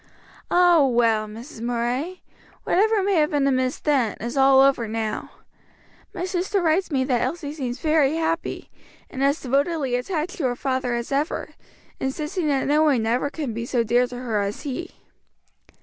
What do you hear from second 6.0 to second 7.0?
My sister writes